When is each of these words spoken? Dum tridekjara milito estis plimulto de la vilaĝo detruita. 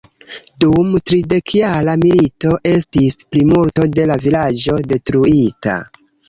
Dum 0.63 0.93
tridekjara 1.09 1.93
milito 2.05 2.53
estis 2.71 3.19
plimulto 3.35 3.87
de 3.99 4.07
la 4.13 4.19
vilaĝo 4.25 4.79
detruita. 4.95 5.79